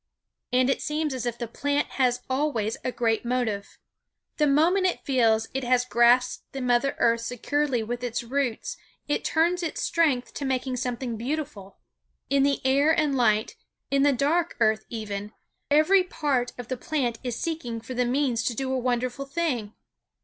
[0.51, 3.77] And it seems as if the plant has always a great motive.
[4.37, 8.77] The moment it feels it has grasped the mother earth securely with its roots
[9.07, 11.77] it turns its strength to making something beautiful.
[12.31, 13.55] In the air and light,
[13.91, 15.33] in the dark earth even,
[15.69, 19.75] every part of the plant is seeking for the means to do a wonderful thing.